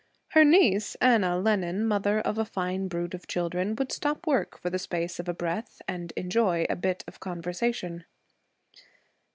[0.29, 4.71] Her niece, Anna Lennan, mother of a fine brood of children, would stop work for
[4.71, 8.05] the space of a breath and enjoy a bit of conversation.